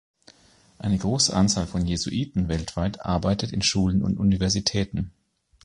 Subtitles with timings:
[0.79, 5.11] Eine große Zahl von Jesuiten weltweit arbeitet in Schulen und Universitäten.